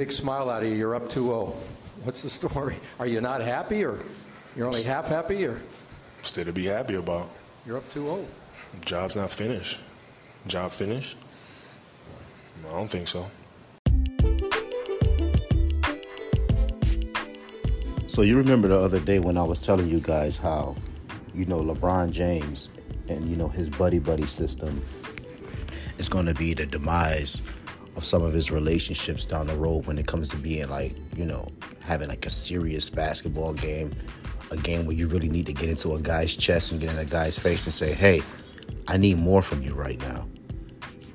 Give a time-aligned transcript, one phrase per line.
[0.00, 0.76] big smile out of you.
[0.76, 1.54] You're up 2-0.
[2.04, 2.76] What's the story?
[2.98, 3.98] Are you not happy, or
[4.56, 5.60] you're only half happy, or
[6.22, 7.28] Still to be happy about.
[7.66, 8.24] you're up 2-0?
[8.80, 9.78] Job's not finished.
[10.46, 11.18] Job finished?
[12.66, 13.30] I don't think so.
[18.06, 20.76] So you remember the other day when I was telling you guys how,
[21.34, 22.70] you know, LeBron James
[23.10, 24.80] and you know his buddy buddy system
[25.98, 27.42] is going to be the demise
[27.96, 31.24] of some of his relationships down the road when it comes to being like, you
[31.24, 31.48] know,
[31.80, 33.94] having like a serious basketball game,
[34.50, 36.98] a game where you really need to get into a guy's chest and get in
[36.98, 38.22] a guy's face and say, "Hey,
[38.88, 40.28] I need more from you right now.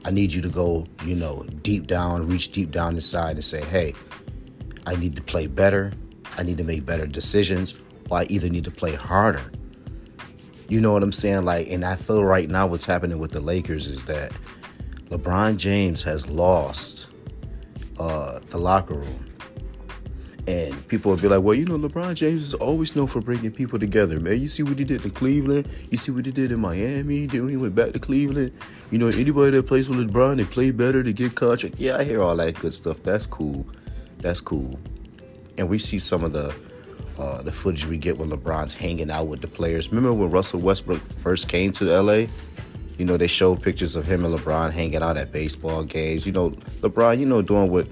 [0.06, 3.64] I need you to go, you know, deep down, reach deep down inside and say,
[3.64, 3.94] "Hey,
[4.86, 5.92] I need to play better.
[6.38, 7.74] I need to make better decisions,
[8.10, 9.44] or I either need to play harder.
[10.68, 11.44] You know what I'm saying?
[11.44, 14.32] Like, and I feel right now what's happening with the Lakers is that
[15.18, 17.08] LeBron James has lost
[18.00, 19.32] uh, the locker room.
[20.48, 23.52] And people will be like, well, you know, LeBron James is always known for bringing
[23.52, 24.40] people together, man.
[24.40, 25.68] You see what he did in Cleveland.
[25.90, 27.26] You see what he did in Miami.
[27.26, 28.52] Then he went back to Cleveland,
[28.92, 31.76] you know, anybody that plays with LeBron, they play better to get contract.
[31.80, 33.02] Yeah, I hear all that good stuff.
[33.02, 33.66] That's cool.
[34.20, 34.80] That's cool
[35.58, 36.54] and we see some of the
[37.18, 39.88] uh, the footage we get when LeBron's hanging out with the players.
[39.90, 42.28] Remember when Russell Westbrook first came to LA?
[42.98, 46.26] You know, they show pictures of him and LeBron hanging out at baseball games.
[46.26, 46.52] You know,
[46.82, 47.88] LeBron, you know, doing what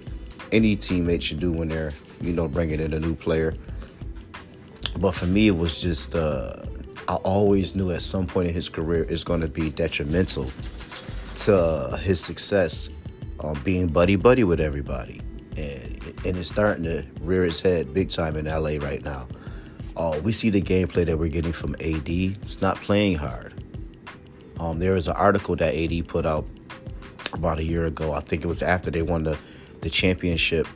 [0.52, 3.54] any teammate should do when they're, you know, bringing in a new player.
[4.98, 6.64] But for me, it was just, uh,
[7.08, 12.00] I always knew at some point in his career it's going to be detrimental to
[12.02, 12.90] his success
[13.40, 15.22] um, being buddy buddy with everybody.
[15.58, 15.94] And
[16.26, 19.28] and it's starting to rear its head big time in LA right now.
[19.95, 22.10] Uh, we see the gameplay that we're getting from AD.
[22.10, 23.53] It's not playing hard.
[24.64, 26.45] Um, there was an article that AD put out
[27.33, 28.14] about a year ago.
[28.14, 29.38] I think it was after they won the,
[29.81, 30.67] the championship.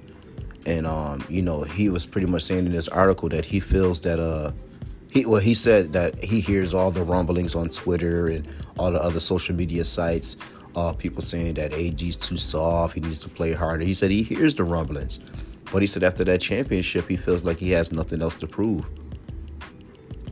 [0.66, 4.02] And, um, you know, he was pretty much saying in this article that he feels
[4.02, 4.52] that, uh,
[5.10, 8.46] he, well, he said that he hears all the rumblings on Twitter and
[8.78, 10.36] all the other social media sites
[10.76, 13.86] uh, people saying that AD's too soft, he needs to play harder.
[13.86, 15.20] He said he hears the rumblings,
[15.72, 18.86] but he said after that championship, he feels like he has nothing else to prove.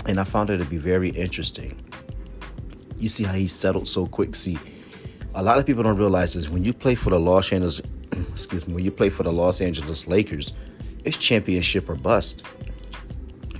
[0.07, 1.81] And I found it to be very interesting.
[2.97, 4.35] You see how he settled so quick.
[4.35, 4.57] See,
[5.33, 7.81] a lot of people don't realize is when you play for the Los Angeles,
[8.31, 10.51] excuse me, when you play for the Los Angeles Lakers,
[11.03, 12.45] it's championship or bust.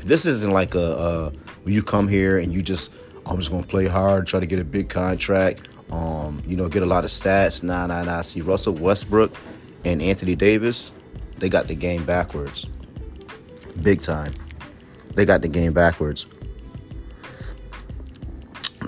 [0.02, 1.30] This isn't like a, a
[1.64, 2.92] when you come here and you just
[3.26, 6.84] I'm just gonna play hard, try to get a big contract um, you know, get
[6.84, 7.64] a lot of stats.
[7.64, 8.22] Nah, nah, nah.
[8.22, 9.36] See, Russell Westbrook
[9.84, 10.92] and Anthony Davis,
[11.38, 12.66] they got the game backwards.
[13.82, 14.34] Big time.
[15.14, 16.26] They got the game backwards.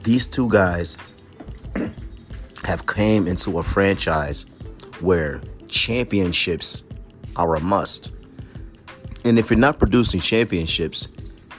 [0.07, 0.97] These two guys
[2.63, 4.45] have came into a franchise
[5.01, 6.83] where championships
[7.35, 8.15] are a must.
[9.25, 11.07] And if you're not producing championships,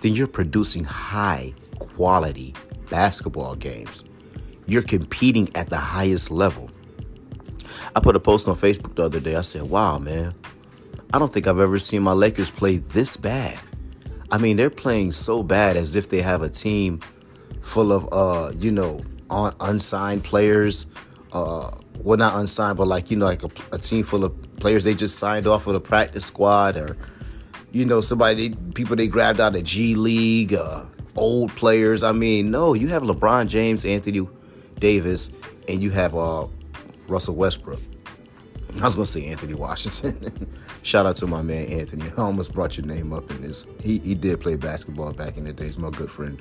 [0.00, 2.54] then you're producing high quality
[2.88, 4.02] basketball games
[4.66, 6.70] you're competing at the highest level.
[7.94, 9.34] I put a post on Facebook the other day.
[9.34, 10.34] I said, wow, man,
[11.12, 13.58] I don't think I've ever seen my Lakers play this bad.
[14.30, 17.00] I mean, they're playing so bad as if they have a team
[17.68, 20.86] full of, uh, you know, un- unsigned players.
[21.32, 24.84] Uh, well, not unsigned, but like, you know, like a, a team full of players
[24.84, 26.96] they just signed off of the practice squad or,
[27.70, 30.86] you know, somebody, people they grabbed out of G League, uh,
[31.16, 32.02] old players.
[32.02, 34.26] I mean, no, you have LeBron James, Anthony
[34.78, 35.30] Davis,
[35.68, 36.46] and you have uh,
[37.08, 37.80] Russell Westbrook.
[38.80, 40.48] I was gonna say Anthony Washington.
[40.82, 42.04] Shout out to my man Anthony.
[42.16, 43.66] I almost brought your name up in this.
[43.82, 45.78] He he did play basketball back in the days.
[45.78, 46.40] My good friend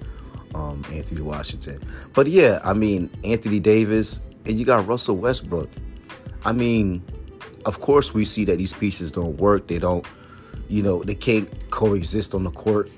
[0.56, 1.80] um, Anthony Washington.
[2.14, 5.70] But yeah, I mean Anthony Davis, and you got Russell Westbrook.
[6.46, 7.04] I mean,
[7.66, 9.68] of course we see that these pieces don't work.
[9.68, 10.06] They don't,
[10.70, 12.90] you know, they can't coexist on the court.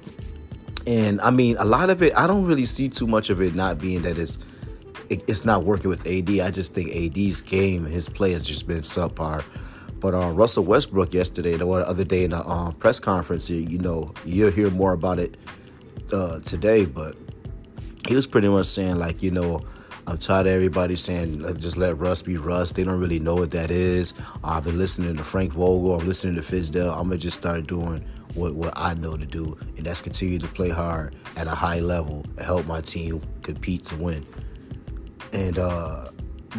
[0.88, 3.56] And I mean, a lot of it, I don't really see too much of it
[3.56, 4.38] not being that it's
[5.10, 6.30] it's not working with AD.
[6.40, 9.44] I just think AD's game, his play has just been subpar.
[10.00, 14.14] But uh, Russell Westbrook yesterday, the other day in a uh, press conference, you know,
[14.24, 15.36] you'll hear more about it
[16.14, 16.86] uh, today.
[16.86, 17.16] But
[18.10, 19.62] he was pretty much saying like, you know,
[20.08, 22.72] I'm tired of everybody saying just let Russ be Russ.
[22.72, 24.16] They don't really know what that is.
[24.44, 26.00] I've been listening to Frank Vogel.
[26.00, 26.92] I'm listening to Fizdale.
[26.92, 28.04] I'm gonna just start doing
[28.34, 31.82] what, what I know to do, and that's continue to play hard at a high
[31.82, 34.26] level and help my team compete to win.
[35.32, 36.06] And uh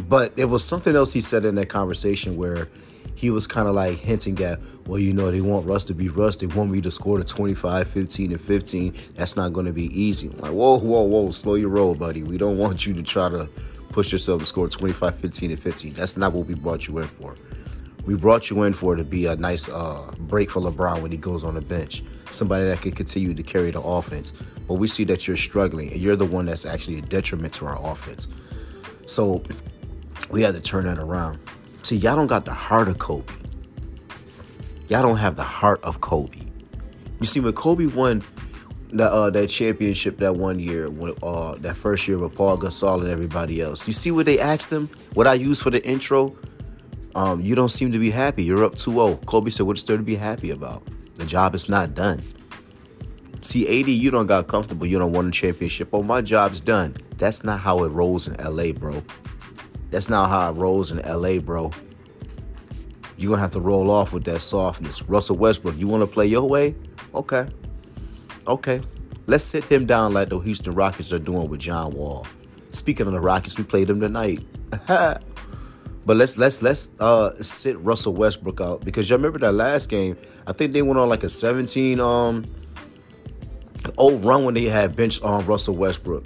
[0.08, 2.69] but it was something else he said in that conversation where
[3.20, 6.08] he was kind of like hinting at, well, you know, they want Russ to be
[6.08, 6.37] Russ.
[6.37, 8.94] They want me to score the 25, 15, and 15.
[9.14, 10.28] That's not going to be easy.
[10.28, 12.22] I'm like, whoa, whoa, whoa, slow your roll, buddy.
[12.22, 13.46] We don't want you to try to
[13.90, 15.93] push yourself to score 25, 15, and 15.
[15.93, 17.37] That's not what we brought you in for.
[18.06, 21.19] We brought you in for to be a nice uh, break for LeBron when he
[21.19, 22.02] goes on the bench.
[22.31, 24.32] Somebody that can continue to carry the offense.
[24.67, 27.67] But we see that you're struggling, and you're the one that's actually a detriment to
[27.67, 28.28] our offense.
[29.05, 29.43] So
[30.31, 31.38] we had to turn that around.
[31.82, 33.32] See, y'all don't got the heart of Kobe.
[34.88, 36.41] Y'all don't have the heart of Kobe.
[37.21, 38.23] You see, when Kobe won
[38.93, 43.00] that uh, that championship that one year, when, uh, that first year with Paul Gasol
[43.00, 44.88] and everybody else, you see what they asked him?
[45.15, 46.37] What I used for the intro?
[47.15, 48.44] Um, you don't seem to be happy.
[48.44, 49.25] You're up 2-0.
[49.27, 50.82] Kobe said, "What is there to be happy about?
[51.15, 52.23] The job is not done."
[53.43, 54.87] See, AD, you don't got comfortable.
[54.87, 55.88] You don't want a championship.
[55.93, 56.97] Oh, my job's done.
[57.17, 59.03] That's not how it rolls in LA, bro.
[59.90, 61.72] That's not how it rolls in LA, bro.
[63.16, 65.02] You're gonna have to roll off with that softness.
[65.02, 66.75] Russell Westbrook, you wanna play your way?
[67.14, 67.48] Okay.
[68.46, 68.81] Okay.
[69.26, 72.26] Let's sit him down like the Houston Rockets are doing with John Wall.
[72.70, 74.40] Speaking of the Rockets, we played them tonight.
[74.87, 75.20] but
[76.06, 80.16] let's let's let's uh sit Russell Westbrook out because y'all remember that last game.
[80.46, 82.44] I think they went on like a 17 um
[83.98, 86.25] old run when they had bench on Russell Westbrook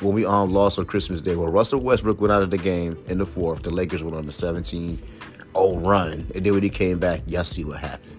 [0.00, 1.36] when we um lost on Christmas Day.
[1.36, 3.62] Well, Russell Westbrook went out of the game in the fourth.
[3.62, 7.44] The Lakers went on the 17 0 run, and then when he came back, y'all
[7.44, 8.14] see what happened.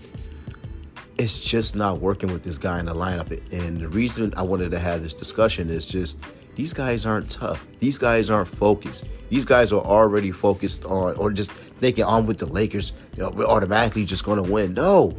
[1.18, 3.32] It's just not working with this guy in the lineup.
[3.52, 6.20] And the reason I wanted to have this discussion is just
[6.56, 7.66] these guys aren't tough.
[7.80, 9.06] These guys aren't focused.
[9.30, 13.30] These guys are already focused on, or just thinking, I'm with the Lakers, you know,
[13.30, 14.74] we're automatically just going to win.
[14.74, 15.18] No,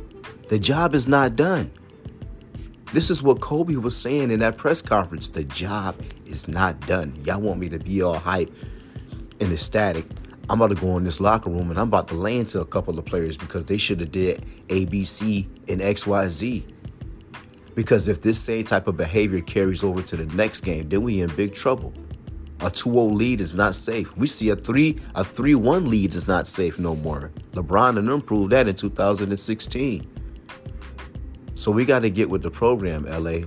[0.49, 1.70] the job is not done.
[2.90, 5.29] This is what Kobe was saying in that press conference.
[5.29, 5.94] The job
[6.25, 7.14] is not done.
[7.23, 8.50] Y'all want me to be all hype
[9.40, 10.06] and ecstatic.
[10.49, 12.64] I'm about to go in this locker room and I'm about to lay into a
[12.64, 16.67] couple of players because they should have did A, B, C, and X, Y, Z.
[17.75, 21.20] Because if this same type of behavior carries over to the next game, then we
[21.20, 21.93] in big trouble.
[22.61, 24.17] A 2-0 lead is not safe.
[24.17, 27.31] We see a 3 a 3-1 lead is not safe no more.
[27.52, 30.11] LeBron and them proved that in 2016.
[31.58, 33.40] So we got to get with the program, LA.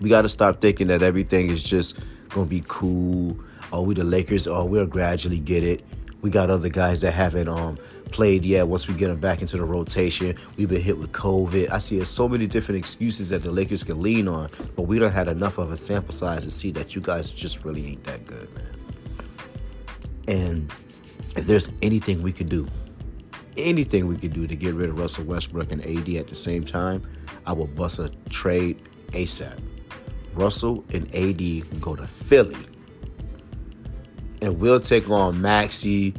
[0.00, 1.96] We got to stop thinking that everything is just
[2.30, 3.38] going to be cool.
[3.72, 4.48] Oh, we the Lakers.
[4.48, 5.84] Oh, we'll gradually get it.
[6.22, 7.76] We got other guys that haven't um
[8.10, 8.66] played yet.
[8.66, 11.70] Once we get them back into the rotation, we've been hit with COVID.
[11.70, 15.12] I see so many different excuses that the Lakers can lean on, but we don't
[15.12, 18.26] had enough of a sample size to see that you guys just really ain't that
[18.26, 18.76] good, man.
[20.26, 20.72] And
[21.36, 22.66] if there's anything we could do,
[23.56, 26.64] anything we could do to get rid of Russell Westbrook and AD at the same
[26.64, 27.02] time,
[27.46, 29.60] I will bust a trade ASAP.
[30.34, 32.56] Russell and AD go to Philly.
[34.40, 36.14] And we'll take on Maxey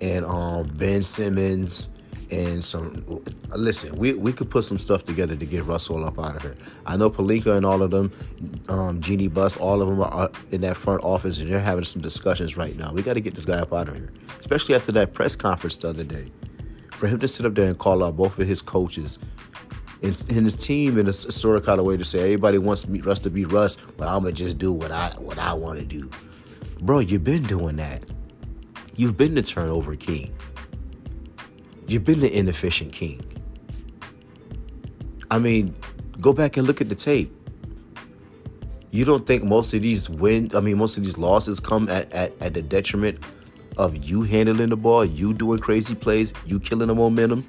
[0.00, 1.90] and um, Ben Simmons
[2.30, 3.22] and some.
[3.54, 6.56] Listen, we, we could put some stuff together to get Russell up out of here.
[6.84, 8.12] I know Pelinka and all of them,
[8.68, 12.02] um, Jeanie Buss, all of them are in that front office and they're having some
[12.02, 12.92] discussions right now.
[12.92, 15.76] We got to get this guy up out of here, especially after that press conference
[15.76, 16.30] the other day
[16.96, 19.18] for him to sit up there and call out both of his coaches
[20.02, 22.86] and, and his team in a, sort of kind of way to say everybody wants
[22.86, 25.78] me, Russ to be Russ, but I'm gonna just do what I what I want
[25.78, 26.10] to do.
[26.80, 28.10] Bro, you've been doing that.
[28.94, 30.34] You've been the turnover king.
[31.86, 33.24] You've been the inefficient king.
[35.30, 35.74] I mean,
[36.20, 37.32] go back and look at the tape.
[38.90, 42.12] You don't think most of these win I mean most of these losses come at,
[42.12, 43.18] at, at the detriment
[43.76, 47.46] of you handling the ball, you doing crazy plays, you killing the momentum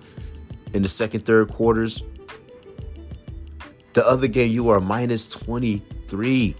[0.73, 2.03] in the second, third quarters.
[3.93, 6.55] The other game, you are minus 23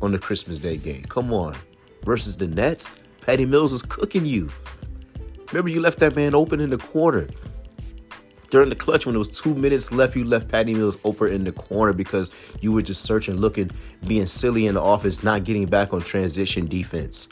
[0.00, 1.02] on the Christmas Day game.
[1.04, 1.56] Come on.
[2.04, 4.50] Versus the Nets, Patty Mills was cooking you.
[5.52, 7.28] Remember, you left that man open in the corner.
[8.50, 11.44] During the clutch, when there was two minutes left, you left Patty Mills open in
[11.44, 13.70] the corner because you were just searching, looking,
[14.06, 17.26] being silly in the office, not getting back on transition defense.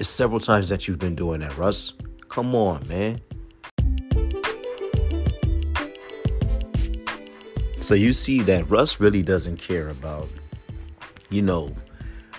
[0.00, 1.92] It's several times that you've been doing that, Russ.
[2.30, 3.20] Come on, man.
[7.80, 10.30] So you see that Russ really doesn't care about,
[11.28, 11.74] you know,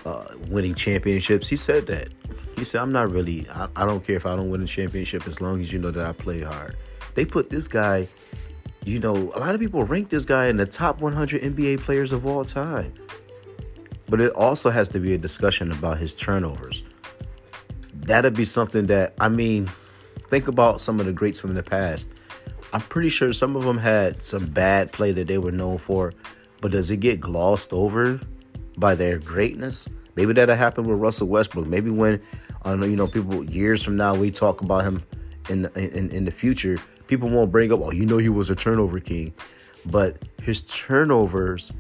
[0.08, 1.48] uh, winning championships.
[1.48, 2.08] He said that.
[2.56, 5.28] He said, I'm not really, I, I don't care if I don't win a championship
[5.28, 6.78] as long as you know that I play hard.
[7.14, 8.08] They put this guy,
[8.86, 12.12] you know, a lot of people rank this guy in the top 100 NBA players
[12.12, 12.96] of all time.
[14.10, 16.82] But it also has to be a discussion about his turnovers
[18.02, 19.70] that'd be something that I mean,
[20.28, 22.10] think about some of the greats from the past.
[22.74, 26.14] I'm pretty sure some of them had some bad play that they were known for,
[26.62, 28.22] but does it get glossed over
[28.78, 29.90] by their greatness?
[30.16, 31.68] Maybe that'll happen with Russell Westbrook.
[31.68, 32.22] Maybe when,
[32.64, 35.04] I know, you know, people years from now we talk about him
[35.50, 36.78] in the, in in the future,
[37.08, 39.34] people won't bring up, oh, you know, he was a turnover king,
[39.86, 41.72] but his turnovers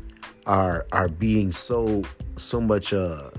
[0.45, 2.03] are are being so
[2.35, 3.29] so much uh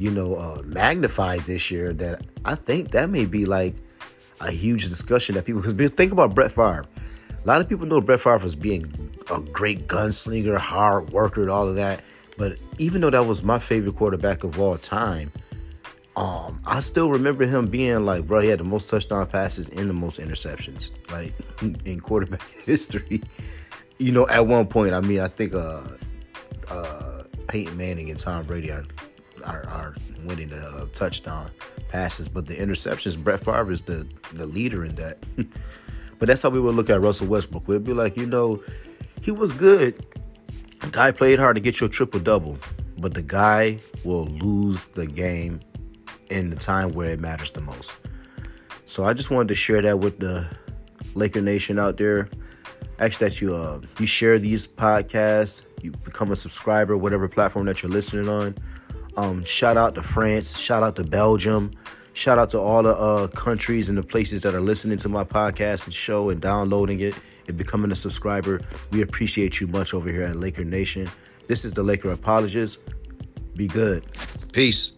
[0.00, 3.74] you know, uh, magnified this year that I think that may be like
[4.40, 6.86] a huge discussion that people because think about Brett Favre.
[7.44, 8.90] A lot of people know Brett Favre as being
[9.30, 12.02] a great gunslinger, hard worker, and all of that.
[12.38, 15.32] But even though that was my favorite quarterback of all time,
[16.16, 19.90] um, I still remember him being like, bro, he had the most touchdown passes and
[19.90, 21.34] the most interceptions, like
[21.84, 23.22] in quarterback history.
[23.98, 25.82] You know, at one point, I mean, I think uh,
[26.70, 28.84] uh, Peyton Manning and Tom Brady are
[29.42, 29.94] are, are
[30.24, 31.50] winning the uh, touchdown
[31.88, 35.18] passes, but the interceptions, Brett Favre is the the leader in that.
[36.18, 37.66] but that's how we would look at Russell Westbrook.
[37.66, 38.62] We'd be like, you know,
[39.22, 40.04] he was good.
[40.92, 42.58] Guy played hard to get you a triple double,
[42.98, 45.60] but the guy will lose the game
[46.30, 47.96] in the time where it matters the most.
[48.84, 50.48] So I just wanted to share that with the
[51.14, 52.28] Laker Nation out there.
[52.98, 57.82] Ask that you uh you share these podcasts, you become a subscriber, whatever platform that
[57.82, 58.54] you're listening on.
[59.16, 61.72] Um, shout out to France, shout out to Belgium,
[62.12, 65.24] shout out to all the uh, countries and the places that are listening to my
[65.24, 67.14] podcast and show and downloading it
[67.48, 68.60] and becoming a subscriber.
[68.90, 71.10] We appreciate you much over here at Laker Nation.
[71.48, 72.80] This is the Laker Apologist.
[73.56, 74.04] Be good.
[74.52, 74.92] Peace.